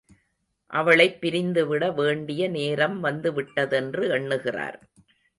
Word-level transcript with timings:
அவளைப் 0.73 1.21
பிரிந்து 1.21 1.67
விட 1.67 1.91
வேண்டிய 1.91 2.47
நேரம் 2.47 2.99
வந்து 2.99 3.31
விட்டதென்று 3.31 4.09
எண்ணுகிறார். 4.09 4.79